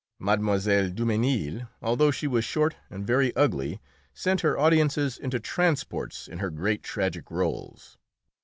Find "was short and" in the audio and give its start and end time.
2.25-3.05